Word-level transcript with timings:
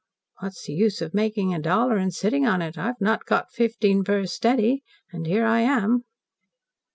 "What's 0.39 0.65
the 0.65 0.73
use 0.73 0.99
of 1.03 1.13
making 1.13 1.53
a 1.53 1.61
dollar 1.61 1.97
and 1.97 2.11
sitting 2.11 2.43
on 2.47 2.63
it. 2.63 2.75
I've 2.75 2.99
not 2.99 3.23
got 3.27 3.51
fifteen 3.53 4.03
per 4.03 4.25
steady 4.25 4.81
and 5.11 5.27
here 5.27 5.45
I 5.45 5.59
am." 5.59 6.05